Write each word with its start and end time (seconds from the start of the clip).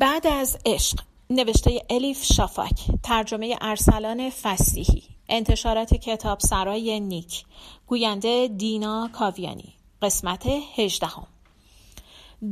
بعد 0.00 0.26
از 0.26 0.58
عشق 0.66 0.98
نوشته 1.30 1.82
الیف 1.90 2.24
شافاک 2.24 2.86
ترجمه 3.02 3.56
ارسلان 3.60 4.30
فسیحی 4.30 5.02
انتشارات 5.28 5.94
کتاب 5.94 6.40
سرای 6.40 7.00
نیک 7.00 7.44
گوینده 7.86 8.48
دینا 8.48 9.10
کاویانی 9.12 9.74
قسمت 10.02 10.46
هجدهم. 10.76 11.26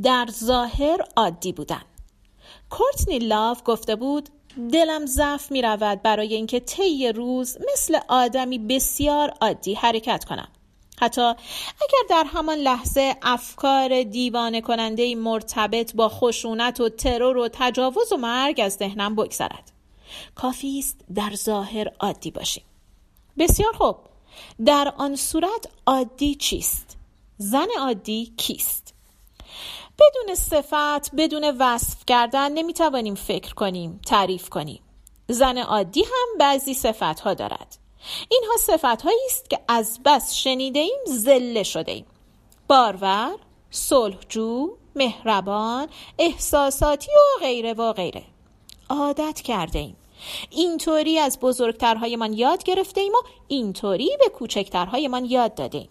در 0.02 0.26
ظاهر 0.30 0.98
عادی 1.16 1.52
بودن. 1.52 1.82
کورتنی 2.70 3.18
لاف 3.18 3.62
گفته 3.64 3.96
بود 3.96 4.28
دلم 4.72 5.06
ضعف 5.06 5.52
می 5.52 5.62
رود 5.62 6.02
برای 6.02 6.34
اینکه 6.34 6.60
طی 6.60 7.12
روز 7.12 7.58
مثل 7.72 7.98
آدمی 8.08 8.58
بسیار 8.58 9.34
عادی 9.40 9.74
حرکت 9.74 10.24
کنم. 10.24 10.48
حتی 11.00 11.20
اگر 11.20 12.04
در 12.10 12.24
همان 12.24 12.58
لحظه 12.58 13.16
افکار 13.22 14.02
دیوانه 14.02 14.60
کننده 14.60 15.14
مرتبط 15.14 15.94
با 15.94 16.08
خشونت 16.08 16.80
و 16.80 16.88
ترور 16.88 17.36
و 17.36 17.48
تجاوز 17.52 18.12
و 18.12 18.16
مرگ 18.16 18.60
از 18.64 18.72
ذهنم 18.74 19.14
بگذرد. 19.14 19.72
کافی 20.34 20.78
است 20.78 21.00
در 21.14 21.34
ظاهر 21.34 21.90
عادی 22.00 22.30
باشیم. 22.30 22.64
بسیار 23.38 23.72
خوب. 23.72 23.96
در 24.64 24.92
آن 24.96 25.16
صورت 25.16 25.68
عادی 25.86 26.34
چیست؟ 26.34 26.96
زن 27.38 27.66
عادی 27.80 28.32
کیست؟ 28.36 28.94
بدون 29.98 30.34
صفت 30.34 31.14
بدون 31.16 31.56
وصف 31.58 32.04
کردن 32.06 32.52
نمی‌توانیم 32.52 33.14
فکر 33.14 33.54
کنیم 33.54 34.00
تعریف 34.06 34.48
کنیم. 34.48 34.80
زن 35.28 35.58
عادی 35.58 36.02
هم 36.02 36.38
بعضی 36.38 36.74
صفت 36.74 37.20
ها 37.20 37.34
دارد. 37.34 37.78
اینها 38.28 38.56
صفت 38.58 39.02
هایی 39.02 39.20
است 39.26 39.50
که 39.50 39.58
از 39.68 40.00
بس 40.04 40.34
شنیده 40.34 40.78
ایم 40.78 41.00
زله 41.06 41.62
شده 41.62 41.92
ایم. 41.92 42.06
بارور 42.68 43.36
صلحجو 43.70 44.68
مهربان 44.96 45.88
احساساتی 46.18 47.10
و 47.12 47.40
غیره 47.40 47.72
و 47.72 47.92
غیره. 47.92 48.22
عادت 48.90 49.40
کرده 49.40 49.78
ایم. 49.78 49.96
اینطوری 50.50 51.18
از 51.18 51.40
بزرگترهایمان 51.40 52.32
یاد 52.32 52.62
گرفته 52.62 53.00
ایم 53.00 53.12
و 53.12 53.18
اینطوری 53.48 54.10
به 54.20 54.28
کوچکترهایمان 54.28 55.24
یاد 55.24 55.54
داده 55.54 55.78
ایم. 55.78 55.88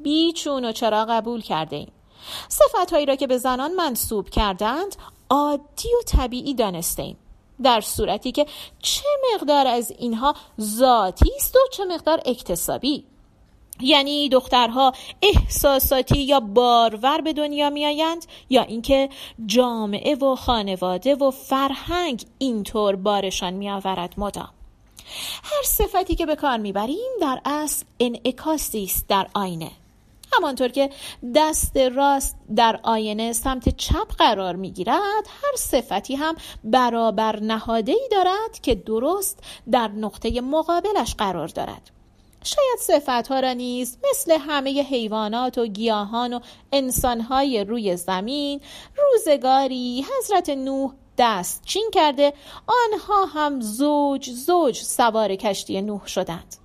بیچون 0.00 0.64
و 0.64 0.72
چرا 0.72 1.04
قبول 1.04 1.40
کرده 1.40 1.76
ایم. 1.76 1.92
صفت 2.48 2.92
هایی 2.92 3.06
را 3.06 3.16
که 3.16 3.26
به 3.26 3.38
زنان 3.38 3.74
منصوب 3.74 4.30
کردند 4.30 4.96
عادی 5.30 5.88
و 5.88 6.02
طبیعی 6.06 6.54
دانسته 6.54 7.02
ایم. 7.02 7.16
در 7.62 7.80
صورتی 7.80 8.32
که 8.32 8.46
چه 8.82 9.04
مقدار 9.34 9.66
از 9.66 9.92
اینها 9.98 10.34
ذاتی 10.60 11.30
است 11.36 11.56
و 11.56 11.58
چه 11.72 11.84
مقدار 11.84 12.20
اکتسابی. 12.26 13.04
یعنی 13.82 14.28
دخترها 14.28 14.92
احساساتی 15.22 16.18
یا 16.18 16.40
بارور 16.40 17.20
به 17.20 17.32
دنیا 17.32 17.70
میآیند 17.70 18.26
یا 18.50 18.62
اینکه 18.62 19.08
جامعه 19.46 20.14
و 20.14 20.36
خانواده 20.36 21.14
و 21.14 21.30
فرهنگ 21.30 22.24
اینطور 22.38 22.96
بارشان 22.96 23.54
میآورد 23.54 24.14
مدام. 24.16 24.50
هر 25.42 25.62
صفتی 25.64 26.14
که 26.14 26.26
به 26.26 26.36
کار 26.36 26.58
می‌بریم 26.58 27.10
در 27.20 27.40
اصل 27.44 27.84
انعکاسی 28.00 28.84
است 28.84 29.08
در 29.08 29.26
آینه. 29.34 29.70
همانطور 30.32 30.68
که 30.68 30.90
دست 31.34 31.76
راست 31.76 32.36
در 32.56 32.80
آینه 32.82 33.32
سمت 33.32 33.76
چپ 33.76 34.12
قرار 34.18 34.56
می 34.56 34.70
گیرد 34.70 35.26
هر 35.42 35.56
صفتی 35.56 36.14
هم 36.14 36.34
برابر 36.64 37.40
نهاده 37.40 37.92
ای 37.92 38.08
دارد 38.10 38.60
که 38.62 38.74
درست 38.74 39.38
در 39.70 39.88
نقطه 39.88 40.40
مقابلش 40.40 41.14
قرار 41.14 41.48
دارد. 41.48 41.90
شاید 42.44 42.78
صفت 42.78 43.28
ها 43.28 43.40
را 43.40 43.52
نیز 43.52 43.98
مثل 44.10 44.38
همه 44.40 44.82
حیوانات 44.82 45.58
و 45.58 45.66
گیاهان 45.66 46.34
و 46.34 46.40
انسانهای 46.72 47.64
روی 47.64 47.96
زمین 47.96 48.60
روزگاری 48.96 50.06
حضرت 50.18 50.50
نوح 50.50 50.92
دست 51.18 51.62
چین 51.64 51.90
کرده 51.94 52.32
آنها 52.66 53.24
هم 53.24 53.60
زوج 53.60 54.30
زوج 54.30 54.76
سوار 54.76 55.36
کشتی 55.36 55.82
نوح 55.82 56.06
شدند. 56.06 56.56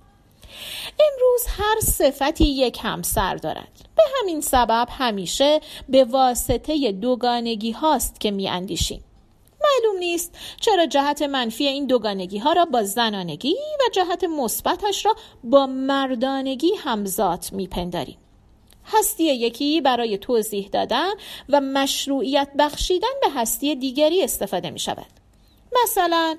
امروز 1.00 1.46
هر 1.46 1.80
صفتی 1.80 2.44
یک 2.44 2.78
همسر 2.82 3.34
دارد. 3.34 3.88
به 3.96 4.02
همین 4.20 4.40
سبب 4.40 4.88
همیشه 4.90 5.60
به 5.88 6.04
واسطه 6.04 6.92
دوگانگی 6.92 7.70
هاست 7.70 8.20
که 8.20 8.30
می 8.30 8.48
اندیشیم 8.48 9.04
معلوم 9.64 9.98
نیست 9.98 10.38
چرا 10.60 10.86
جهت 10.86 11.22
منفی 11.22 11.66
این 11.66 11.86
دوگانگی 11.86 12.38
ها 12.38 12.52
را 12.52 12.64
با 12.64 12.82
زنانگی 12.82 13.54
و 13.54 13.90
جهت 13.92 14.24
مثبتش 14.24 15.06
را 15.06 15.16
با 15.44 15.66
مردانگی 15.66 16.70
همزاد 16.78 17.44
میپنداریم. 17.52 18.18
هستی 18.86 19.24
یکی 19.24 19.80
برای 19.80 20.18
توضیح 20.18 20.68
دادن 20.68 21.10
و 21.48 21.60
مشروعیت 21.60 22.48
بخشیدن 22.58 23.08
به 23.22 23.30
هستی 23.34 23.74
دیگری 23.74 24.22
استفاده 24.22 24.70
می 24.70 24.78
شود 24.78 25.06
مثلا 25.82 26.36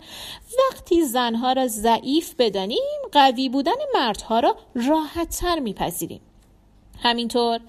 وقتی 0.59 1.03
زنها 1.03 1.53
را 1.53 1.67
ضعیف 1.67 2.35
بدانیم 2.39 2.99
قوی 3.11 3.49
بودن 3.49 3.71
مردها 3.93 4.39
را 4.39 4.55
راحت 4.75 5.29
تر 5.29 5.59
میپذیریم. 5.59 6.21
همینطور 7.03 7.59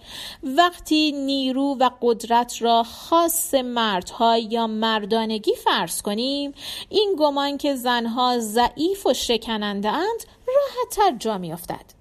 وقتی 0.43 1.13
نیرو 1.13 1.77
و 1.81 1.91
قدرت 2.03 2.63
را 2.63 2.83
خاص 2.83 3.55
مردها 3.55 4.39
یا 4.39 4.67
مردانگی 4.67 5.55
فرض 5.55 6.03
کنیم 6.03 6.53
این 6.89 7.17
گمان 7.19 7.59
که 7.59 7.75
زنها 7.75 8.39
ضعیف 8.39 9.07
و 9.07 9.15
شکننده 9.15 9.89
اند 9.89 10.25
راحت 10.47 10.91
تر 10.91 11.17
جا 11.19 11.39
میافتد. 11.39 11.99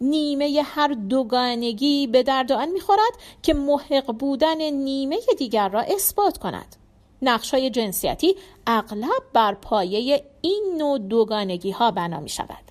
نیمه 0.00 0.62
هر 0.64 0.88
دوگانگی 0.88 2.06
به 2.06 2.22
درد 2.22 2.52
آن 2.52 2.68
می‌خورد 2.68 3.12
که 3.42 3.54
محق 3.54 4.12
بودن 4.12 4.60
نیمه 4.60 5.18
دیگر 5.38 5.68
را 5.68 5.80
اثبات 5.80 6.38
کند. 6.38 6.76
نقش 7.22 7.54
های 7.54 7.70
جنسیتی 7.70 8.36
اغلب 8.66 9.22
بر 9.32 9.54
پایه 9.54 10.24
این 10.40 10.74
نوع 10.78 10.98
دوگانگی 10.98 11.70
ها 11.70 11.90
بنا 11.90 12.20
می 12.20 12.28
شود. 12.28 12.68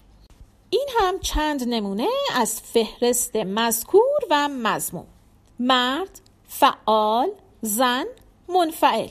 این 0.70 0.88
هم 1.00 1.20
چند 1.20 1.64
نمونه 1.68 2.08
از 2.36 2.62
فهرست 2.62 3.36
مذکور 3.36 4.22
و 4.30 4.48
مضموم 4.48 5.08
مرد 5.60 6.22
فعال 6.48 7.30
زن 7.62 8.06
منفعل. 8.50 9.10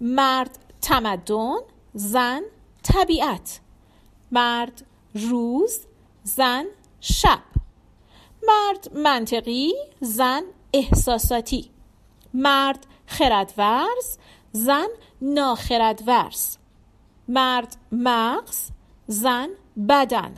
مرد 0.00 0.58
تمدن 0.82 1.56
زن 1.94 2.42
طبیعت. 2.82 3.60
مرد 4.32 4.86
روز 5.14 5.80
زن 6.22 6.64
شب. 7.00 7.42
مرد 8.48 8.90
منطقی 8.94 9.74
زن 10.00 10.42
احساساتی. 10.72 11.70
مرد 12.34 12.86
خردورز 13.06 14.18
زن 14.64 14.88
ناخردورز. 15.22 16.56
مرد 17.28 17.76
مغز 17.92 18.58
زن 19.06 19.48
بدن. 19.88 20.34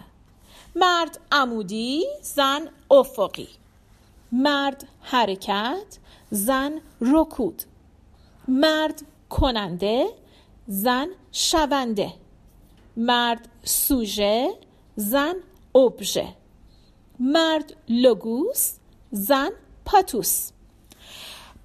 مرد 0.77 1.21
عمودی 1.33 2.05
زن 2.23 2.69
افقی. 2.91 3.49
مرد 4.33 4.89
حرکت 5.03 5.99
زن 6.31 6.81
رکود. 7.01 7.63
مرد 8.49 9.03
کننده 9.29 10.09
زن 10.69 11.09
شونده. 11.33 12.13
مرد 12.97 13.49
سوژه 13.65 14.55
زن 14.97 15.35
ابژه. 15.75 16.29
مرد 17.21 17.77
لگوس 17.89 18.73
زن 19.11 19.51
پاتوس. 19.85 20.51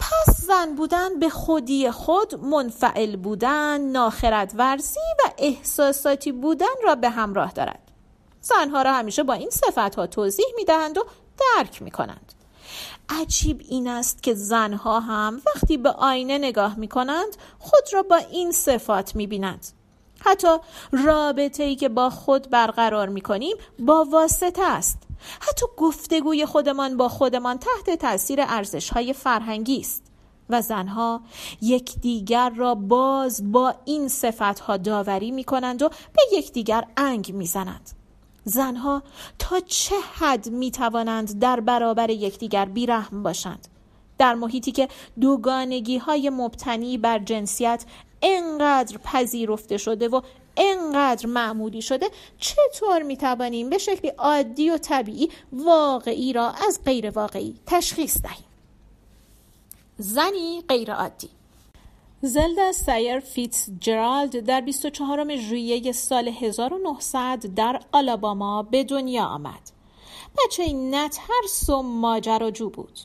پس 0.03 0.41
زن 0.41 0.75
بودن 0.75 1.19
به 1.19 1.29
خودی 1.29 1.91
خود 1.91 2.35
منفعل 2.43 3.15
بودن 3.15 3.81
ناخرد 3.81 4.53
ورزی 4.55 4.99
و 5.25 5.29
احساساتی 5.37 6.31
بودن 6.31 6.75
را 6.83 6.95
به 6.95 7.09
همراه 7.09 7.51
دارد. 7.51 7.91
زنها 8.41 8.81
را 8.81 8.93
همیشه 8.93 9.23
با 9.23 9.33
این 9.33 9.49
صفت 9.49 9.95
ها 9.95 10.07
توضیح 10.07 10.45
می 10.55 10.65
دهند 10.65 10.97
و 10.97 11.05
درک 11.39 11.81
می 11.81 11.91
کنند 11.91 12.33
عجیب 13.09 13.61
این 13.69 13.87
است 13.87 14.23
که 14.23 14.33
زنها 14.33 14.99
هم 14.99 15.41
وقتی 15.55 15.77
به 15.77 15.89
آینه 15.89 16.37
نگاه 16.37 16.79
می 16.79 16.87
کنند 16.87 17.37
خود 17.59 17.83
را 17.93 18.03
با 18.03 18.15
این 18.15 18.51
صفات 18.51 19.15
می 19.15 19.27
بینند 19.27 19.67
حتی 20.19 20.57
رابطه 20.91 21.63
ای 21.63 21.75
که 21.75 21.89
با 21.89 22.09
خود 22.09 22.49
برقرار 22.49 23.09
می 23.09 23.21
کنیم 23.21 23.57
با 23.79 24.05
واسطه 24.11 24.63
است. 24.63 24.97
حتی 25.39 25.65
گفتگوی 25.77 26.45
خودمان 26.45 26.97
با 26.97 27.09
خودمان 27.09 27.57
تحت 27.57 27.99
تاثیر 27.99 28.41
ارزش 28.41 28.89
های 28.89 29.13
فرهنگی 29.13 29.79
است 29.79 30.03
و 30.49 30.61
زنها 30.61 31.21
یکدیگر 31.61 32.49
را 32.49 32.75
باز 32.75 33.51
با 33.51 33.75
این 33.85 34.07
صفت 34.07 34.59
ها 34.59 34.77
داوری 34.77 35.31
می 35.31 35.43
کنند 35.43 35.81
و 35.81 35.89
به 35.89 36.21
یکدیگر 36.37 36.87
انگ 36.97 37.33
می 37.33 37.45
زنند. 37.45 37.89
زنها 38.43 39.03
تا 39.39 39.59
چه 39.59 39.95
حد 40.13 40.49
می 40.49 40.71
توانند 40.71 41.39
در 41.39 41.59
برابر 41.59 42.09
یکدیگر 42.09 42.65
بیرحم 42.65 43.23
باشند 43.23 43.67
در 44.17 44.35
محیطی 44.35 44.71
که 44.71 44.87
دوگانگی 45.21 45.97
های 45.97 46.29
مبتنی 46.29 46.97
بر 46.97 47.19
جنسیت 47.19 47.85
انقدر 48.21 48.97
پذیرفته 48.97 49.77
شده 49.77 50.07
و 50.07 50.21
انقدر 50.57 51.25
معمولی 51.25 51.81
شده 51.81 52.09
چطور 52.39 53.01
می 53.01 53.17
توانیم 53.17 53.69
به 53.69 53.77
شکلی 53.77 54.11
عادی 54.17 54.69
و 54.69 54.77
طبیعی 54.77 55.29
واقعی 55.53 56.33
را 56.33 56.49
از 56.67 56.79
غیر 56.85 57.09
واقعی 57.09 57.55
تشخیص 57.65 58.21
دهیم 58.21 58.45
زنی 59.97 60.63
غیر 60.67 60.93
عادی 60.93 61.29
زلدا 62.25 62.71
سایر 62.71 63.19
فیتس 63.19 63.69
جرالد 63.79 64.39
در 64.39 64.61
24 64.61 65.35
ژوئیه 65.35 65.91
سال 65.91 66.27
1900 66.27 67.45
در 67.55 67.81
آلاباما 67.91 68.63
به 68.63 68.83
دنیا 68.83 69.25
آمد. 69.25 69.71
بچه 70.37 70.63
این 70.63 70.95
نترس 70.95 71.69
و 71.69 71.81
ماجراجو 71.81 72.69
بود. 72.69 72.99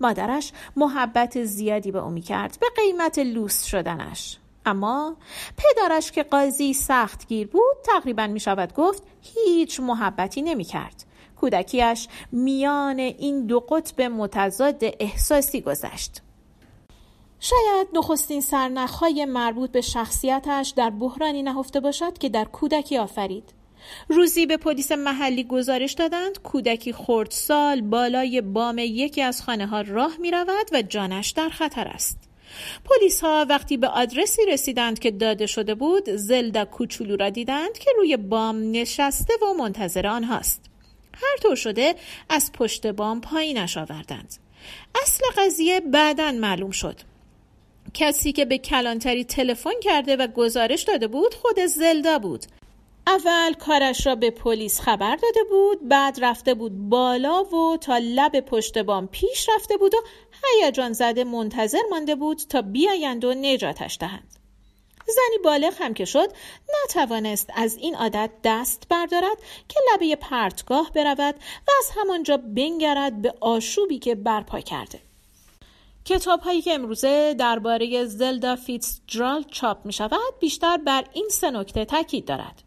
مادرش 0.00 0.52
محبت 0.76 1.44
زیادی 1.44 1.90
به 1.90 1.98
او 1.98 2.14
کرد 2.14 2.58
به 2.60 2.66
قیمت 2.76 3.18
لوس 3.18 3.64
شدنش. 3.64 4.38
اما 4.66 5.16
پدرش 5.56 6.12
که 6.12 6.22
قاضی 6.22 6.74
سخت 6.74 7.28
گیر 7.28 7.46
بود 7.46 7.76
تقریبا 7.84 8.26
می 8.26 8.40
شود 8.40 8.74
گفت 8.74 9.02
هیچ 9.20 9.80
محبتی 9.80 10.42
نمی 10.42 10.64
کرد. 10.64 11.04
کودکیش 11.40 12.08
میان 12.32 12.98
این 12.98 13.46
دو 13.46 13.60
قطب 13.60 14.02
متضاد 14.02 14.82
احساسی 15.00 15.60
گذشت. 15.60 16.22
شاید 17.40 17.88
نخستین 17.92 18.40
سرنخهای 18.40 19.24
مربوط 19.24 19.70
به 19.70 19.80
شخصیتش 19.80 20.74
در 20.76 20.90
بحرانی 20.90 21.42
نهفته 21.42 21.80
باشد 21.80 22.18
که 22.18 22.28
در 22.28 22.44
کودکی 22.44 22.98
آفرید. 22.98 23.54
روزی 24.08 24.46
به 24.46 24.56
پلیس 24.56 24.92
محلی 24.92 25.44
گزارش 25.44 25.92
دادند 25.92 26.42
کودکی 26.42 26.92
خردسال 26.92 27.80
بالای 27.80 28.40
بام 28.40 28.78
یکی 28.78 29.22
از 29.22 29.42
خانه 29.42 29.66
ها 29.66 29.80
راه 29.80 30.16
می 30.20 30.30
رود 30.30 30.66
و 30.72 30.82
جانش 30.82 31.30
در 31.30 31.48
خطر 31.48 31.88
است. 31.88 32.31
پلیس 32.84 33.20
ها 33.20 33.46
وقتی 33.48 33.76
به 33.76 33.88
آدرسی 33.88 34.46
رسیدند 34.46 34.98
که 34.98 35.10
داده 35.10 35.46
شده 35.46 35.74
بود 35.74 36.10
زلدا 36.10 36.64
کوچولو 36.64 37.16
را 37.16 37.30
دیدند 37.30 37.78
که 37.78 37.90
روی 37.96 38.16
بام 38.16 38.70
نشسته 38.72 39.34
و 39.42 39.54
منتظر 39.58 40.06
آنهاست. 40.06 40.64
هر 41.14 41.36
طور 41.42 41.56
شده 41.56 41.94
از 42.28 42.52
پشت 42.52 42.86
بام 42.86 43.20
پایینش 43.20 43.76
آوردند. 43.76 44.34
اصل 45.02 45.24
قضیه 45.36 45.80
بعدا 45.80 46.32
معلوم 46.32 46.70
شد. 46.70 47.00
کسی 47.94 48.32
که 48.32 48.44
به 48.44 48.58
کلانتری 48.58 49.24
تلفن 49.24 49.80
کرده 49.82 50.16
و 50.16 50.26
گزارش 50.26 50.82
داده 50.82 51.08
بود 51.08 51.34
خود 51.34 51.60
زلدا 51.66 52.18
بود 52.18 52.46
اول 53.06 53.52
کارش 53.52 54.06
را 54.06 54.14
به 54.14 54.30
پلیس 54.30 54.80
خبر 54.80 55.16
داده 55.16 55.44
بود 55.50 55.88
بعد 55.88 56.24
رفته 56.24 56.54
بود 56.54 56.88
بالا 56.88 57.44
و 57.44 57.76
تا 57.76 57.98
لب 57.98 58.40
پشت 58.40 58.78
بام 58.78 59.06
پیش 59.06 59.48
رفته 59.48 59.76
بود 59.76 59.94
و 59.94 59.98
هیجان 60.44 60.92
زده 60.92 61.24
منتظر 61.24 61.82
مانده 61.90 62.14
بود 62.14 62.38
تا 62.48 62.62
بیایند 62.62 63.24
و 63.24 63.34
نجاتش 63.34 63.98
دهند. 64.00 64.36
زنی 65.06 65.38
بالغ 65.44 65.74
هم 65.78 65.94
که 65.94 66.04
شد 66.04 66.32
نتوانست 66.84 67.50
از 67.54 67.76
این 67.76 67.94
عادت 67.94 68.30
دست 68.44 68.86
بردارد 68.88 69.36
که 69.68 69.80
لبه 69.92 70.16
پرتگاه 70.16 70.90
برود 70.94 71.34
و 71.68 71.70
از 71.78 71.90
همانجا 71.96 72.36
بنگرد 72.36 73.22
به 73.22 73.34
آشوبی 73.40 73.98
که 73.98 74.14
برپا 74.14 74.60
کرده. 74.60 75.00
کتاب 76.04 76.40
هایی 76.40 76.62
که 76.62 76.74
امروزه 76.74 77.34
درباره 77.34 78.04
زلدا 78.04 78.56
فیتس 78.56 79.00
جرالد 79.06 79.46
چاپ 79.50 79.86
می 79.86 79.92
شود 79.92 80.38
بیشتر 80.40 80.76
بر 80.76 81.04
این 81.12 81.28
سه 81.30 81.50
نکته 81.50 81.84
تاکید 81.84 82.24
دارد. 82.24 82.62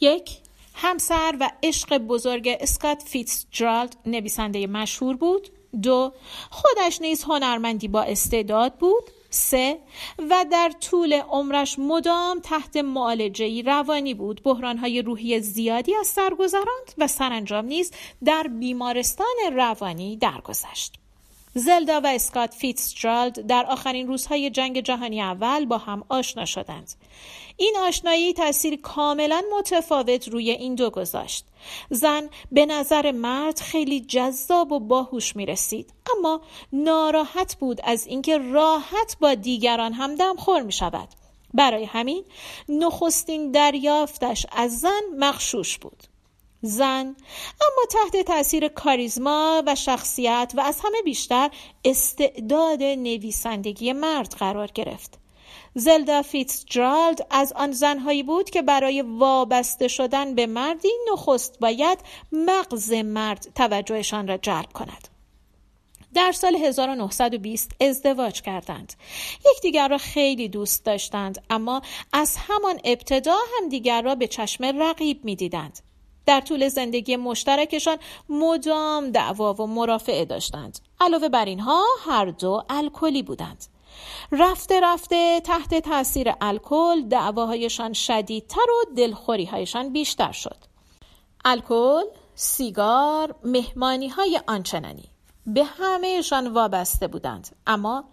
یک 0.00 0.38
همسر 0.74 1.36
و 1.40 1.50
عشق 1.62 1.98
بزرگ 1.98 2.56
اسکات 2.60 3.02
فیتزجرالد 3.02 3.96
نویسنده 4.06 4.66
مشهور 4.66 5.16
بود. 5.16 5.48
دو 5.82 6.12
خودش 6.50 7.00
نیز 7.00 7.22
هنرمندی 7.22 7.88
با 7.88 8.02
استعداد 8.02 8.74
بود. 8.74 9.02
سه 9.30 9.78
و 10.18 10.44
در 10.52 10.72
طول 10.80 11.12
عمرش 11.12 11.78
مدام 11.78 12.40
تحت 12.40 12.76
معالجه 12.76 13.62
روانی 13.62 14.14
بود. 14.14 14.42
بحرانهای 14.42 15.02
روحی 15.02 15.40
زیادی 15.40 15.94
از 15.94 16.06
سر 16.06 16.30
گذراند 16.38 16.94
و 16.98 17.06
سرانجام 17.06 17.64
نیز 17.64 17.92
در 18.24 18.42
بیمارستان 18.42 19.36
روانی 19.52 20.16
درگذشت. 20.16 20.98
زلدا 21.58 22.00
و 22.00 22.06
اسکات 22.06 22.54
فیتزجرالد 22.54 23.46
در 23.46 23.66
آخرین 23.66 24.06
روزهای 24.06 24.50
جنگ 24.50 24.80
جهانی 24.80 25.22
اول 25.22 25.64
با 25.64 25.78
هم 25.78 26.04
آشنا 26.08 26.44
شدند. 26.44 26.94
این 27.56 27.76
آشنایی 27.80 28.32
تاثیر 28.32 28.80
کاملا 28.80 29.42
متفاوت 29.58 30.28
روی 30.28 30.50
این 30.50 30.74
دو 30.74 30.90
گذاشت. 30.90 31.44
زن 31.90 32.30
به 32.52 32.66
نظر 32.66 33.12
مرد 33.12 33.58
خیلی 33.60 34.00
جذاب 34.00 34.72
و 34.72 34.80
باهوش 34.80 35.36
می 35.36 35.46
رسید 35.46 35.92
اما 36.18 36.40
ناراحت 36.72 37.56
بود 37.60 37.80
از 37.84 38.06
اینکه 38.06 38.38
راحت 38.38 39.16
با 39.20 39.34
دیگران 39.34 39.92
هم 39.92 40.14
دمخور 40.14 40.62
می 40.62 40.72
شود. 40.72 41.08
برای 41.54 41.84
همین 41.84 42.24
نخستین 42.68 43.50
دریافتش 43.50 44.46
از 44.52 44.78
زن 44.78 45.02
مخشوش 45.18 45.78
بود. 45.78 46.04
زن 46.62 47.16
اما 47.60 47.84
تحت 47.90 48.26
تاثیر 48.26 48.68
کاریزما 48.68 49.62
و 49.66 49.74
شخصیت 49.74 50.52
و 50.56 50.60
از 50.60 50.80
همه 50.84 51.02
بیشتر 51.04 51.50
استعداد 51.84 52.82
نویسندگی 52.82 53.92
مرد 53.92 54.34
قرار 54.38 54.66
گرفت 54.74 55.18
زلدا 55.74 56.22
جرالد 56.66 57.26
از 57.30 57.52
آن 57.52 57.72
زنهایی 57.72 58.22
بود 58.22 58.50
که 58.50 58.62
برای 58.62 59.02
وابسته 59.02 59.88
شدن 59.88 60.34
به 60.34 60.46
مردی 60.46 60.88
نخست 61.12 61.58
باید 61.60 61.98
مغز 62.32 62.92
مرد 62.92 63.46
توجهشان 63.54 64.28
را 64.28 64.36
جلب 64.36 64.72
کند 64.72 65.08
در 66.14 66.32
سال 66.32 66.56
1920 66.56 67.70
ازدواج 67.80 68.42
کردند. 68.42 68.92
یکدیگر 69.52 69.88
را 69.88 69.98
خیلی 69.98 70.48
دوست 70.48 70.84
داشتند 70.84 71.44
اما 71.50 71.82
از 72.12 72.36
همان 72.36 72.80
ابتدا 72.84 73.36
هم 73.36 73.68
دیگر 73.68 74.02
را 74.02 74.14
به 74.14 74.26
چشم 74.26 74.64
رقیب 74.64 75.24
می‌دیدند. 75.24 75.87
در 76.28 76.40
طول 76.40 76.68
زندگی 76.68 77.16
مشترکشان 77.16 77.96
مدام 78.28 79.10
دعوا 79.10 79.54
و 79.54 79.66
مرافعه 79.66 80.24
داشتند. 80.24 80.78
علاوه 81.00 81.28
بر 81.28 81.44
اینها 81.44 81.84
هر 82.06 82.24
دو 82.24 82.62
الکلی 82.70 83.22
بودند. 83.22 83.64
رفته 84.32 84.80
رفته 84.80 85.40
تحت 85.40 85.74
تاثیر 85.74 86.32
الکل 86.40 87.08
دعواهایشان 87.08 87.92
شدیدتر 87.92 88.60
و 88.70 88.94
دلخوریهایشان 88.96 89.92
بیشتر 89.92 90.32
شد. 90.32 90.56
الکل 91.44 92.04
سیگار 92.34 93.34
مهمانی 93.44 94.08
های 94.08 94.40
آنچنانی. 94.46 95.08
به 95.46 95.64
همهشان 95.64 96.46
وابسته 96.52 97.08
بودند 97.08 97.56
اما 97.66 98.04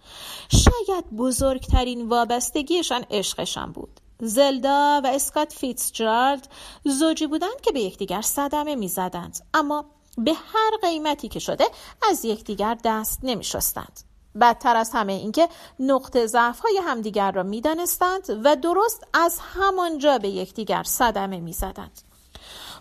شاید 0.52 1.06
بزرگترین 1.18 2.10
وابستگیشان 2.10 3.06
عشقشان 3.12 3.72
بود. 3.72 4.00
زلدا 4.20 5.02
و 5.04 5.08
اسکات 5.08 5.54
فیتزجرالد 5.54 6.48
زوجی 6.84 7.28
بودند 7.28 7.62
که 7.62 7.72
به 7.72 7.80
یکدیگر 7.80 8.22
صدمه 8.22 8.76
می‌زدند 8.76 9.40
اما 9.54 9.86
به 10.18 10.34
هر 10.34 10.72
قیمتی 10.82 11.28
که 11.28 11.40
شده 11.40 11.66
از 12.10 12.26
یکدیگر 12.26 12.78
دست 12.84 13.20
نمی 13.24 13.44
شستند. 13.44 14.00
بدتر 14.42 14.76
از 14.76 14.92
همه 14.94 15.14
اینکه 15.14 15.50
نقطه 15.80 16.28
ضعف 16.28 16.60
های 16.60 16.80
همدیگر 16.84 17.32
را 17.32 17.44
می‌دانستند 17.44 18.42
و 18.44 18.56
درست 18.56 19.08
از 19.14 19.40
همانجا 19.40 20.18
به 20.18 20.30
یکدیگر 20.30 20.84
صدمه 20.84 21.40
می‌زدند. 21.40 22.02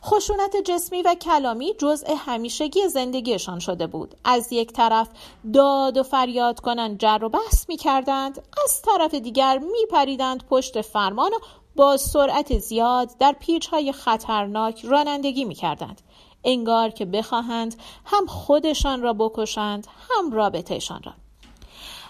خشونت 0.06 0.56
جسمی 0.64 1.02
و 1.02 1.14
کلامی 1.14 1.74
جزء 1.74 2.14
همیشگی 2.16 2.88
زندگیشان 2.88 3.58
شده 3.58 3.86
بود. 3.86 4.14
از 4.24 4.52
یک 4.52 4.72
طرف 4.72 5.08
داد 5.52 5.96
و 5.96 6.02
فریاد 6.02 6.60
کنند 6.60 6.98
جر 6.98 7.18
و 7.22 7.28
بحث 7.28 7.68
می 7.68 7.76
کردند 7.76 8.42
از 8.64 8.82
طرف 8.82 9.14
دیگر 9.14 9.58
می 9.58 9.86
پریدند 9.90 10.44
پشت 10.46 10.80
فرمان 10.80 11.32
و 11.32 11.38
با 11.76 11.96
سرعت 11.96 12.58
زیاد 12.58 13.10
در 13.18 13.32
پیچ 13.40 13.66
های 13.66 13.92
خطرناک 13.92 14.84
رانندگی 14.84 15.44
می 15.44 15.54
کردند 15.54 16.02
انگار 16.44 16.90
که 16.90 17.04
بخواهند 17.04 17.76
هم 18.04 18.26
خودشان 18.26 19.02
را 19.02 19.12
بکشند 19.12 19.86
هم 20.10 20.30
رابطهشان 20.30 21.02
را. 21.02 21.12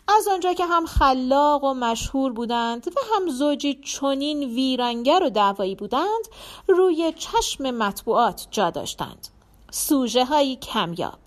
از 0.08 0.28
آنجا 0.28 0.52
که 0.52 0.66
هم 0.66 0.86
خلاق 0.86 1.64
و 1.64 1.74
مشهور 1.74 2.32
بودند 2.32 2.88
و 2.88 3.00
هم 3.14 3.30
زوجی 3.30 3.74
چنین 3.74 4.38
ویرانگر 4.44 5.22
و 5.22 5.30
دعوایی 5.30 5.74
بودند 5.74 6.24
روی 6.68 7.12
چشم 7.16 7.70
مطبوعات 7.70 8.46
جا 8.50 8.70
داشتند. 8.70 9.28
سوژه 9.70 10.24
های 10.24 10.56
کمیاب. 10.56 11.18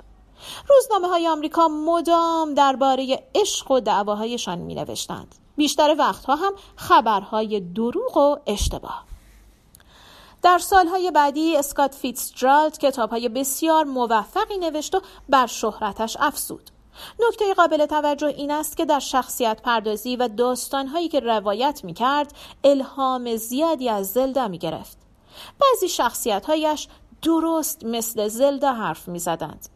روزنامه 0.70 1.08
های 1.08 1.28
آمریکا 1.28 1.68
مدام 1.68 2.54
درباره 2.54 3.24
عشق 3.36 3.72
و 3.72 3.80
دعواهایشان 3.80 4.58
می 4.58 4.76
نوشتند 4.76 5.36
بیشتر 5.58 5.96
وقتها 6.00 6.36
هم 6.36 6.54
خبرهای 6.76 7.60
دروغ 7.60 8.18
و 8.18 8.38
اشتباه. 8.48 9.04
در 10.42 10.58
سالهای 10.58 11.12
بعدی 11.12 11.58
اسکات 11.58 11.96
فیتزجرالد 11.96 12.78
کتابهای 12.78 13.30
بسیار 13.30 13.84
موفقی 13.84 14.58
نوشت 14.58 14.96
و 14.96 15.02
بر 15.30 15.48
شهرتش 15.48 16.18
افزود. 16.20 16.72
نکته 17.20 17.54
قابل 17.54 17.86
توجه 17.86 18.28
این 18.28 18.52
است 18.52 18.78
که 18.78 18.86
در 18.86 19.00
شخصیت 19.00 19.62
پردازی 19.62 20.16
و 20.16 20.28
داستانهایی 20.28 21.08
که 21.08 21.20
روایت 21.20 21.82
می 21.84 21.94
کرد 21.94 22.34
الهام 22.64 23.36
زیادی 23.36 23.90
از 23.90 24.08
زلدا 24.08 24.48
می 24.48 24.58
گرفت. 24.58 24.98
بعضی 25.62 25.90
شخصیتهایش 25.90 26.88
درست 27.22 27.86
مثل 27.86 28.28
زلدا 28.28 28.74
حرف 28.74 29.08
می 29.08 29.20
زدند. 29.20 29.70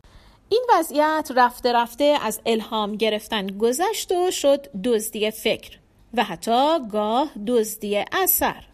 این 0.49 0.65
وضعیت 0.73 1.31
رفته 1.35 1.73
رفته 1.73 2.17
از 2.21 2.41
الهام 2.45 2.95
گرفتن 2.95 3.47
گذشت 3.47 4.11
و 4.11 4.31
شد 4.31 4.67
دزدی 4.83 5.31
فکر 5.31 5.79
و 6.13 6.23
حتی 6.23 6.87
گاه 6.91 7.29
دزدی 7.47 8.05
اثر. 8.11 8.70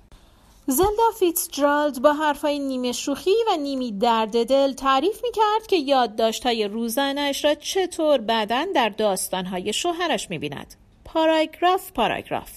زلدا 0.69 1.11
فیتزجرالد 1.19 2.01
با 2.01 2.13
حرفای 2.13 2.59
نیمه 2.59 2.91
شوخی 2.91 3.35
و 3.47 3.57
نیمی 3.57 3.91
درد 3.91 4.45
دل 4.45 4.73
تعریف 4.73 5.23
می 5.23 5.31
کرد 5.31 5.67
که 5.67 5.75
یادداشت‌های 5.75 6.67
روزانهاش 6.67 7.45
را 7.45 7.55
چطور 7.55 8.17
بعدا 8.17 8.67
در 8.75 8.89
داستانهای 8.89 9.73
شوهرش 9.73 10.29
می 10.29 10.39
بیند. 10.39 10.75
پاراگراف 11.05 11.91
پاراگراف. 11.91 12.51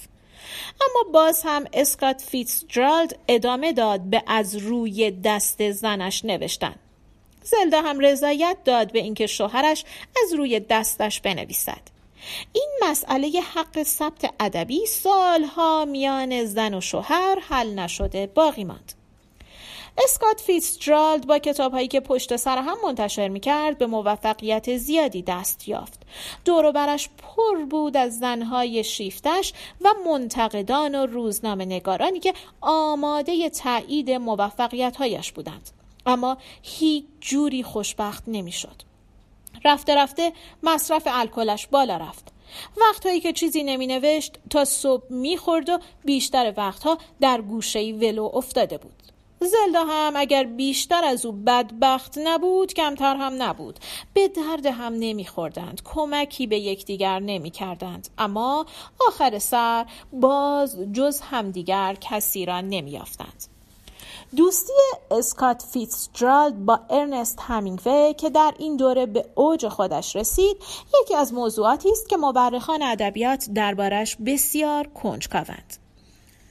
اما 0.80 1.12
باز 1.12 1.42
هم 1.44 1.64
اسکات 1.72 2.22
فیتزجرالد 2.22 3.18
ادامه 3.28 3.72
داد 3.72 4.00
به 4.00 4.22
از 4.26 4.56
روی 4.56 5.10
دست 5.10 5.70
زنش 5.70 6.24
نوشتن. 6.24 6.74
زلدا 7.42 7.82
هم 7.82 7.98
رضایت 8.00 8.56
داد 8.64 8.92
به 8.92 8.98
اینکه 8.98 9.26
شوهرش 9.26 9.84
از 10.24 10.34
روی 10.34 10.60
دستش 10.60 11.20
بنویسد. 11.20 11.99
این 12.52 12.70
مسئله 12.82 13.40
حق 13.54 13.82
ثبت 13.82 14.34
ادبی 14.40 14.86
سالها 14.86 15.84
میان 15.84 16.44
زن 16.44 16.74
و 16.74 16.80
شوهر 16.80 17.38
حل 17.48 17.74
نشده 17.74 18.26
باقی 18.26 18.64
ماند 18.64 18.92
اسکات 20.04 20.40
فیتزجرالد 20.40 21.26
با 21.26 21.38
کتاب 21.38 21.72
هایی 21.72 21.88
که 21.88 22.00
پشت 22.00 22.36
سر 22.36 22.58
هم 22.58 22.76
منتشر 22.84 23.28
می 23.28 23.40
کرد 23.40 23.78
به 23.78 23.86
موفقیت 23.86 24.76
زیادی 24.76 25.22
دست 25.22 25.68
یافت. 25.68 26.00
دور 26.44 26.72
برش 26.72 27.08
پر 27.08 27.64
بود 27.64 27.96
از 27.96 28.18
زنهای 28.18 28.84
شیفتش 28.84 29.52
و 29.80 29.88
منتقدان 30.06 30.94
و 30.94 31.06
روزنامه 31.06 31.64
نگارانی 31.64 32.20
که 32.20 32.34
آماده 32.60 33.50
تایید 33.50 34.10
موفقیت 34.10 34.96
هایش 34.96 35.32
بودند. 35.32 35.70
اما 36.06 36.36
هیچ 36.62 37.04
جوری 37.20 37.62
خوشبخت 37.62 38.24
نمی‌شد. 38.26 38.89
رفته 39.64 39.94
رفته 39.94 40.32
مصرف 40.62 41.02
الکلش 41.06 41.66
بالا 41.66 41.96
رفت. 41.96 42.32
وقتهایی 42.76 43.20
که 43.20 43.32
چیزی 43.32 43.62
نمی 43.62 43.86
نوشت 43.86 44.38
تا 44.50 44.64
صبح 44.64 45.12
می 45.12 45.36
خورد 45.36 45.68
و 45.68 45.78
بیشتر 46.04 46.54
وقتها 46.56 46.98
در 47.20 47.40
گوشه 47.40 47.80
ولو 47.80 48.30
افتاده 48.34 48.78
بود. 48.78 49.02
زلدا 49.40 49.84
هم 49.84 50.12
اگر 50.16 50.44
بیشتر 50.44 51.04
از 51.04 51.26
او 51.26 51.32
بدبخت 51.32 52.18
نبود 52.24 52.72
کمتر 52.72 53.16
هم 53.16 53.42
نبود 53.42 53.78
به 54.14 54.28
درد 54.28 54.66
هم 54.66 54.92
نمیخوردند 54.92 55.82
کمکی 55.84 56.46
به 56.46 56.58
یکدیگر 56.58 57.18
نمی‌کردند 57.18 58.08
اما 58.18 58.66
آخر 59.08 59.38
سر 59.38 59.86
باز 60.12 60.76
جز 60.92 61.20
همدیگر 61.20 61.96
کسی 62.00 62.46
را 62.46 62.60
نمیافتند 62.60 63.59
دوستی 64.36 64.72
اسکات 65.10 65.62
فیتزجرالد 65.72 66.64
با 66.64 66.80
ارنست 66.90 67.38
همینگوی 67.40 68.14
که 68.14 68.30
در 68.30 68.54
این 68.58 68.76
دوره 68.76 69.06
به 69.06 69.24
اوج 69.34 69.68
خودش 69.68 70.16
رسید 70.16 70.56
یکی 71.02 71.14
از 71.14 71.34
موضوعاتی 71.34 71.90
است 71.90 72.08
که 72.08 72.16
مورخان 72.16 72.82
ادبیات 72.82 73.48
دربارش 73.54 74.16
بسیار 74.26 74.86
کنجکاوند. 74.86 75.76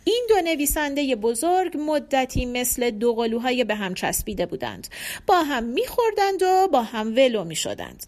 این 0.03 0.25
دو 0.29 0.35
نویسنده 0.41 1.15
بزرگ 1.15 1.77
مدتی 1.77 2.45
مثل 2.45 2.91
دو 2.91 3.13
قلوهای 3.13 3.63
به 3.63 3.75
هم 3.75 3.93
چسبیده 3.93 4.45
بودند. 4.45 4.87
با 5.27 5.35
هم 5.35 5.63
میخوردند 5.63 6.43
و 6.43 6.67
با 6.67 6.81
هم 6.81 7.07
ولو 7.07 7.43
می‌شدند. 7.43 8.05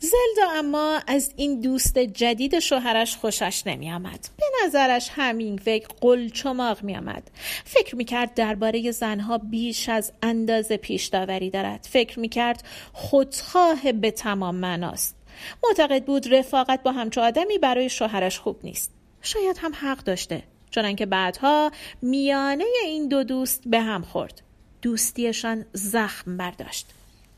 زلدا 0.00 0.50
اما 0.50 1.00
از 1.06 1.32
این 1.36 1.60
دوست 1.60 1.98
جدید 1.98 2.58
شوهرش 2.58 3.16
خوشش 3.16 3.62
نمی 3.66 3.92
آمد. 3.92 4.28
به 4.36 4.44
نظرش 4.64 5.10
همین 5.12 5.56
فکر 5.56 5.88
قلچماق 6.00 6.82
می 6.82 6.96
آمد. 6.96 7.30
فکر 7.64 7.96
می 7.96 8.04
کرد 8.04 8.34
درباره 8.34 8.90
زنها 8.90 9.38
بیش 9.38 9.88
از 9.88 10.12
اندازه 10.22 10.76
پیش 10.76 11.06
داوری 11.06 11.50
دارد. 11.50 11.88
فکر 11.90 12.20
می 12.20 12.28
کرد 12.28 12.62
خودخواه 12.92 13.92
به 13.92 14.10
تمام 14.10 14.54
مناست. 14.54 15.16
معتقد 15.64 16.04
بود 16.04 16.34
رفاقت 16.34 16.82
با 16.82 16.92
همچو 16.92 17.20
آدمی 17.20 17.58
برای 17.58 17.90
شوهرش 17.90 18.38
خوب 18.38 18.56
نیست. 18.64 18.92
شاید 19.22 19.56
هم 19.60 19.72
حق 19.74 19.98
داشته. 19.98 20.42
چنانکه 20.70 21.06
بعدها 21.06 21.72
میانه 22.02 22.64
این 22.84 23.08
دو 23.08 23.24
دوست 23.24 23.62
به 23.66 23.80
هم 23.80 24.02
خورد 24.02 24.42
دوستیشان 24.82 25.64
زخم 25.72 26.36
برداشت 26.36 26.86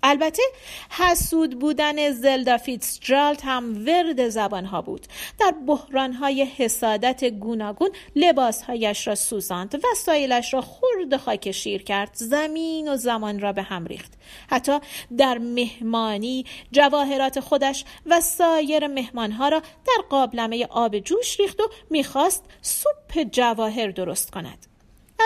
البته 0.02 0.42
حسود 0.90 1.58
بودن 1.58 2.10
زلدا 2.12 2.58
فیتزجرالد 2.58 3.40
هم 3.44 3.86
ورد 3.86 4.28
زبانها 4.28 4.82
بود. 4.82 5.06
در 5.38 5.54
بحرانهای 5.66 6.44
حسادت 6.44 7.24
گوناگون 7.24 7.90
لباسهایش 8.16 9.06
را 9.06 9.14
سوزاند 9.14 9.82
وسایلش 9.92 10.54
را 10.54 10.60
خرد 10.60 11.16
خاک 11.16 11.50
شیر 11.50 11.82
کرد 11.82 12.10
زمین 12.14 12.88
و 12.88 12.96
زمان 12.96 13.40
را 13.40 13.52
به 13.52 13.62
هم 13.62 13.86
ریخت. 13.86 14.12
حتی 14.50 14.78
در 15.16 15.38
مهمانی 15.38 16.44
جواهرات 16.72 17.40
خودش 17.40 17.84
و 18.06 18.20
سایر 18.20 18.86
مهمانها 18.86 19.48
را 19.48 19.60
در 19.60 20.02
قابلمه 20.10 20.66
آب 20.70 20.98
جوش 20.98 21.40
ریخت 21.40 21.60
و 21.60 21.68
می‌خواست 21.90 22.44
سوپ 22.62 23.22
جواهر 23.32 23.90
درست 23.90 24.30
کند. 24.30 24.69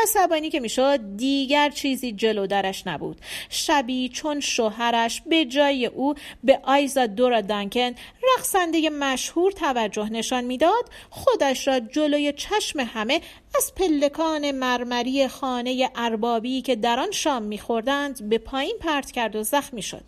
عصبانی 0.02 0.50
که 0.50 0.60
می‌شد 0.60 1.16
دیگر 1.16 1.70
چیزی 1.70 2.12
جلو 2.12 2.46
درش 2.46 2.86
نبود. 2.86 3.20
شبی 3.48 4.08
چون 4.08 4.40
شوهرش 4.40 5.22
به 5.26 5.44
جای 5.44 5.86
او 5.86 6.14
به 6.44 6.60
آیزا 6.62 7.06
دورا 7.06 7.40
دانکن 7.40 7.94
رقصنده 8.36 8.90
مشهور 8.90 9.52
توجه 9.52 10.08
نشان 10.08 10.44
می‌داد 10.44 10.90
خودش 11.10 11.68
را 11.68 11.80
جلوی 11.80 12.32
چشم 12.32 12.80
همه 12.80 13.20
از 13.56 13.74
پلکان 13.74 14.50
مرمری 14.50 15.28
خانه 15.28 15.90
اربابی 15.94 16.62
که 16.62 16.76
در 16.76 17.00
آن 17.00 17.10
شام 17.10 17.42
میخوردند 17.42 18.28
به 18.28 18.38
پایین 18.38 18.76
پرت 18.80 19.10
کرد 19.10 19.36
و 19.36 19.42
زخمی 19.42 19.82
شد. 19.82 20.04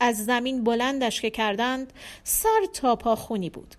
از 0.00 0.24
زمین 0.24 0.64
بلندش 0.64 1.20
که 1.20 1.30
کردند 1.30 1.92
سر 2.24 2.66
تا 2.72 2.96
پا 2.96 3.16
خونی 3.16 3.50
بود. 3.50 3.74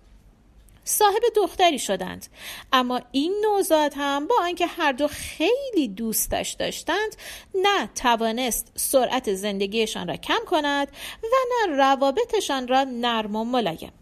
صاحب 0.90 1.22
دختری 1.36 1.78
شدند. 1.78 2.26
اما 2.72 3.00
این 3.12 3.44
نوزاد 3.44 3.94
هم 3.96 4.26
با 4.26 4.34
آنکه 4.40 4.66
هر 4.66 4.92
دو 4.92 5.08
خیلی 5.08 5.88
دوستش 5.88 6.50
داشتند 6.50 7.16
نه 7.54 7.86
توانست 7.94 8.72
سرعت 8.76 9.34
زندگیشان 9.34 10.08
را 10.08 10.16
کم 10.16 10.40
کند 10.46 10.88
و 11.22 11.26
نه 11.50 11.76
روابطشان 11.76 12.68
را 12.68 12.84
نرم 12.84 13.36
و 13.36 13.44
ملایم. 13.44 13.92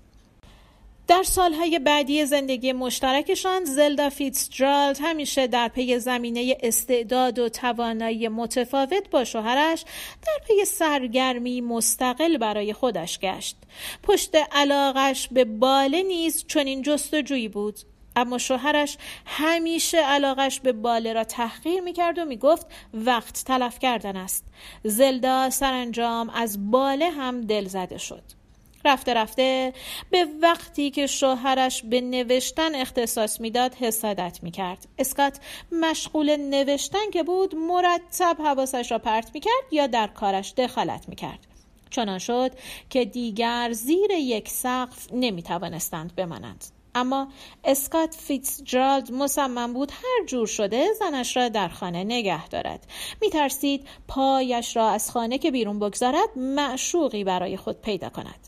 در 1.08 1.22
سالهای 1.22 1.78
بعدی 1.78 2.26
زندگی 2.26 2.72
مشترکشان 2.72 3.64
زلدا 3.64 4.10
فیتزجرالد 4.10 4.98
همیشه 5.02 5.46
در 5.46 5.68
پی 5.68 5.98
زمینه 5.98 6.56
استعداد 6.62 7.38
و 7.38 7.48
توانایی 7.48 8.28
متفاوت 8.28 9.10
با 9.10 9.24
شوهرش 9.24 9.84
در 10.26 10.44
پی 10.46 10.64
سرگرمی 10.64 11.60
مستقل 11.60 12.36
برای 12.36 12.72
خودش 12.72 13.18
گشت. 13.18 13.56
پشت 14.02 14.34
علاقش 14.52 15.28
به 15.28 15.44
باله 15.44 16.02
نیز 16.02 16.44
چنین 16.46 16.82
جستجویی 16.82 17.48
بود. 17.48 17.78
اما 18.16 18.38
شوهرش 18.38 18.96
همیشه 19.26 19.98
علاقش 19.98 20.60
به 20.60 20.72
باله 20.72 21.12
را 21.12 21.24
تحقیر 21.24 21.80
می‌کرد 21.80 22.18
و 22.18 22.24
می‌گفت 22.24 22.66
وقت 22.94 23.44
تلف 23.44 23.78
کردن 23.78 24.16
است. 24.16 24.44
زلدا 24.84 25.50
سرانجام 25.50 26.30
از 26.30 26.70
باله 26.70 27.10
هم 27.10 27.40
دل 27.40 27.64
زده 27.64 27.98
شد. 27.98 28.37
رفته 28.88 29.14
رفته 29.14 29.72
به 30.10 30.26
وقتی 30.42 30.90
که 30.90 31.06
شوهرش 31.06 31.82
به 31.82 32.00
نوشتن 32.00 32.74
اختصاص 32.74 33.40
می‌داد 33.40 33.74
حسادت 33.74 34.38
می‌کرد. 34.42 34.88
اسکات 34.98 35.38
مشغول 35.72 36.36
نوشتن 36.36 37.10
که 37.12 37.22
بود 37.22 37.54
مرتب 37.54 38.36
حواسش 38.44 38.92
را 38.92 38.98
پرت 38.98 39.30
می‌کرد 39.34 39.72
یا 39.72 39.86
در 39.86 40.06
کارش 40.06 40.52
دخالت 40.52 41.08
می‌کرد. 41.08 41.46
چنان 41.90 42.18
شد 42.18 42.50
که 42.90 43.04
دیگر 43.04 43.72
زیر 43.72 44.10
یک 44.10 44.48
سقف 44.48 45.12
نمی‌توانستند 45.12 46.14
بمانند. 46.16 46.64
اما 46.94 47.28
اسکات 47.64 48.14
فیتزجرالد 48.14 49.12
مصمم 49.12 49.72
بود 49.72 49.90
هر 49.90 50.26
جور 50.26 50.46
شده 50.46 50.92
زنش 50.98 51.36
را 51.36 51.48
در 51.48 51.68
خانه 51.68 52.04
نگه 52.04 52.48
دارد. 52.48 52.86
میترسید 53.20 53.88
پایش 54.08 54.76
را 54.76 54.88
از 54.88 55.10
خانه 55.10 55.38
که 55.38 55.50
بیرون 55.50 55.78
بگذارد 55.78 56.28
معشوقی 56.36 57.24
برای 57.24 57.56
خود 57.56 57.80
پیدا 57.80 58.08
کند. 58.08 58.47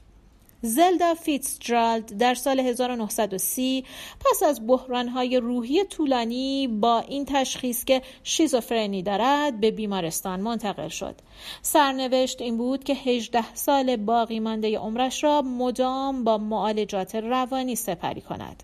زلدا 0.62 1.14
فیتزجرالد 1.14 2.17
در 2.19 2.35
سال 2.35 2.61
1930 2.61 3.85
پس 4.21 4.43
از 4.43 4.67
بحرانهای 4.67 5.37
روحی 5.37 5.85
طولانی 5.85 6.69
با 6.69 6.99
این 6.99 7.25
تشخیص 7.25 7.85
که 7.85 8.02
شیزوفرنی 8.25 9.02
دارد 9.02 9.61
به 9.61 9.71
بیمارستان 9.71 10.40
منتقل 10.40 10.88
شد. 10.88 11.14
سرنوشت 11.62 12.43
این 12.43 12.57
بود 12.57 12.85
که 12.85 12.95
18 12.95 13.55
سال 13.55 13.97
باقی 13.97 14.40
مانده 14.40 14.79
عمرش 14.79 15.25
را 15.25 15.43
مدام 15.43 16.25
با 16.25 16.38
معالجات 16.38 17.14
روانی 17.14 17.76
سپری 17.76 18.21
کند. 18.21 18.62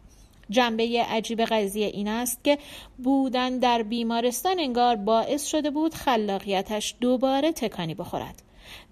جنبه 0.51 1.07
عجیب 1.09 1.41
قضیه 1.41 1.87
این 1.87 2.09
است 2.09 2.45
که 2.45 2.59
بودن 2.99 3.59
در 3.59 3.83
بیمارستان 3.83 4.61
انگار 4.61 4.97
باعث 4.97 5.47
شده 5.47 5.71
بود 5.71 5.95
خلاقیتش 5.95 6.95
دوباره 7.01 7.53
تکانی 7.53 7.95
بخورد. 7.95 8.43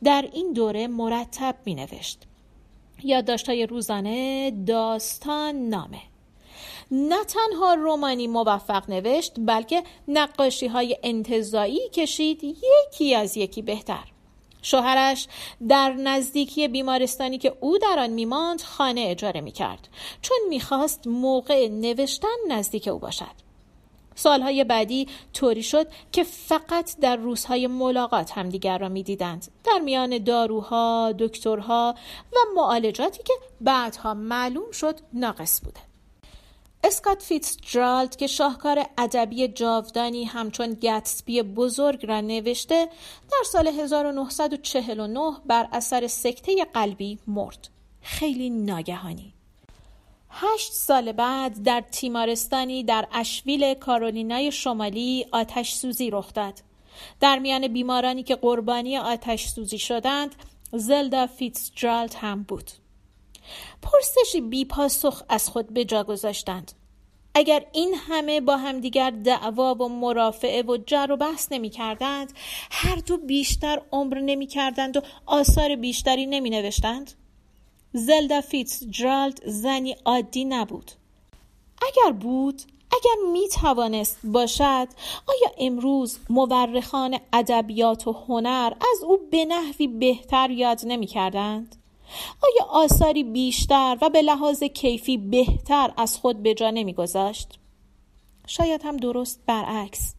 در 0.05 0.29
این 0.33 0.53
دوره 0.53 0.87
مرتب 0.87 1.57
می 1.65 1.75
نوشت. 1.75 2.27
یادداشت‌های 3.05 3.67
روزانه 3.67 4.51
داستان 4.51 5.69
نامه. 5.69 6.01
نه 6.91 7.25
تنها 7.25 7.75
رومانی 7.75 8.27
موفق 8.27 8.91
نوشت 8.91 9.33
بلکه 9.39 9.83
نقاشی 10.09 10.67
های 10.67 10.97
انتظایی 11.03 11.89
کشید 11.89 12.45
یکی 12.45 13.15
از 13.15 13.37
یکی 13.37 13.63
بهتر. 13.63 14.05
شوهرش 14.63 15.27
در 15.69 15.93
نزدیکی 15.93 16.69
بیمارستانی 16.69 17.39
که 17.39 17.57
او 17.61 17.79
در 17.79 17.99
آن 17.99 18.11
میماند 18.11 18.61
خانه 18.61 19.07
اجاره 19.09 19.41
می‌کرد. 19.41 19.89
چون 20.23 20.39
می‌خواست 20.49 21.07
موقع 21.07 21.69
نوشتن 21.69 22.37
نزدیک 22.49 22.89
او 22.89 22.99
باشد. 22.99 23.44
سالهای 24.14 24.64
بعدی 24.64 25.09
طوری 25.33 25.62
شد 25.62 25.87
که 26.12 26.25
فقط 26.25 26.97
در 27.00 27.16
روزهای 27.16 27.66
ملاقات 27.66 28.38
همدیگر 28.38 28.78
را 28.78 28.88
می‌دیدند. 28.88 29.47
در 29.64 29.78
میان 29.78 30.18
داروها 30.18 31.14
دکترها 31.18 31.94
و 32.33 32.37
معالجاتی 32.54 33.23
که 33.23 33.35
بعدها 33.61 34.14
معلوم 34.14 34.71
شد 34.71 35.00
ناقص 35.12 35.61
بوده. 35.64 35.80
اسکات 36.85 37.23
فیتزجرالد 37.23 38.16
که 38.16 38.26
شاهکار 38.26 38.87
ادبی 38.99 39.49
جاودانی 39.49 40.25
همچون 40.25 40.75
گتسبی 40.83 41.42
بزرگ 41.42 42.06
را 42.06 42.21
نوشته 42.21 42.88
در 43.30 43.44
سال 43.47 43.68
1949 43.68 45.33
بر 45.47 45.68
اثر 45.73 46.06
سکته 46.06 46.64
قلبی 46.75 47.18
مرد. 47.26 47.68
خیلی 48.02 48.50
ناگهانی. 48.50 49.34
هشت 50.37 50.73
سال 50.73 51.12
بعد 51.12 51.62
در 51.62 51.81
تیمارستانی 51.81 52.85
در 52.85 53.07
اشویل 53.12 53.75
کارولینای 53.75 54.53
شمالی 54.53 55.26
آتش 55.33 55.73
سوزی 55.73 56.11
رخ 56.11 56.33
داد. 56.33 56.62
در 57.21 57.38
میان 57.38 57.69
بیمارانی 57.69 58.23
که 58.23 58.37
قربانی 58.37 58.99
آتش 58.99 59.47
سوزی 59.47 59.79
شدند 59.79 60.35
زلدا 60.73 61.26
فیتزجرالد 61.26 62.14
هم 62.14 62.43
بود. 62.43 62.71
پرسشی 63.83 64.41
بی 64.41 64.64
پاسخ 64.64 65.23
از 65.29 65.49
خود 65.49 65.75
به 65.75 65.85
جا 65.85 66.05
گذاشتند. 66.05 66.73
اگر 67.35 67.67
این 67.73 67.95
همه 68.09 68.41
با 68.41 68.57
همدیگر 68.57 69.11
دعوا 69.11 69.75
و 69.75 69.88
مرافعه 69.88 70.62
و 70.62 70.76
جر 70.76 71.07
و 71.11 71.17
بحث 71.17 71.53
نمی 71.53 71.71
کردند 71.71 72.33
هر 72.71 72.97
دو 72.97 73.17
بیشتر 73.17 73.83
عمر 73.93 74.19
نمی 74.21 74.47
کردند 74.47 74.97
و 74.97 75.00
آثار 75.26 75.76
بیشتری 75.76 76.26
نمی 76.26 76.50
نوشتند؟ 76.50 77.24
زلدا 77.97 78.41
فیتز 78.41 78.91
جرالد 78.91 79.41
زنی 79.47 79.97
عادی 80.05 80.45
نبود. 80.45 80.91
اگر 81.83 82.13
بود 82.13 82.63
اگر 82.93 83.33
می 83.33 83.49
توانست 83.49 84.19
باشد 84.25 84.89
آیا 85.27 85.53
امروز 85.59 86.19
مورخان 86.31 87.19
ادبیات 87.33 88.07
و 88.07 88.13
هنر 88.13 88.73
از 88.81 89.03
او 89.05 89.19
به 89.31 89.45
نحوی 89.45 89.87
بهتر 89.87 90.51
یاد 90.51 90.81
نمی 90.85 91.07
کردند؟ 91.07 91.77
آیا 92.43 92.71
آثاری 92.71 93.25
بیشتر 93.25 93.99
و 94.03 94.11
به 94.11 94.23
لحاظ 94.23 94.63
کیفی 94.63 95.19
بهتر 95.19 95.93
از 95.97 96.17
خود 96.17 96.43
به 96.43 96.55
جا 96.55 96.71
نمیگذاشت؟ 96.71 97.49
شاید 98.47 98.83
هم 98.85 98.97
درست 98.97 99.41
برعکس. 99.47 100.15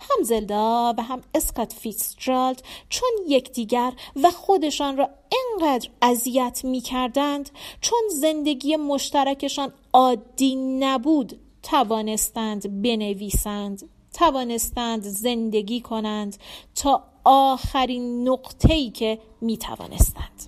هم 0.00 0.22
زلدا 0.22 0.94
و 0.98 1.02
هم 1.02 1.20
اسکات 1.34 1.72
فیتزجرالد 1.72 2.62
چون 2.88 3.08
یکدیگر 3.28 3.92
و 4.22 4.30
خودشان 4.30 4.96
را 4.96 5.10
انقدر 5.32 5.88
اذیت 6.02 6.60
می 6.64 6.80
کردند 6.80 7.50
چون 7.80 7.98
زندگی 8.20 8.76
مشترکشان 8.76 9.72
عادی 9.92 10.56
نبود 10.56 11.40
توانستند 11.62 12.82
بنویسند 12.82 13.88
توانستند 14.12 15.02
زندگی 15.02 15.80
کنند 15.80 16.36
تا 16.74 17.04
آخرین 17.24 18.28
نقطه‌ای 18.28 18.90
که 18.90 19.18
می 19.40 19.58
توانستند 19.58 20.46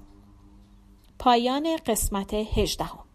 پایان 1.19 1.77
قسمت 1.87 2.35
هجدهم. 2.35 3.10